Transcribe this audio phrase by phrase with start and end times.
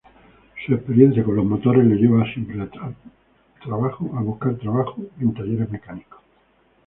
[0.65, 2.33] Su experiencia con los motores le lleva a buscar
[3.61, 6.19] siempre trabajo en talleres mecánicos.